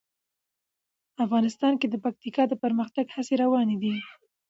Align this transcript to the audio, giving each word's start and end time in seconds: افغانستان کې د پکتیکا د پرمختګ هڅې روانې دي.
افغانستان 1.25 1.73
کې 1.79 1.87
د 1.89 1.95
پکتیکا 2.03 2.43
د 2.49 2.53
پرمختګ 2.63 3.05
هڅې 3.15 3.35
روانې 3.43 3.77
دي. 3.83 3.95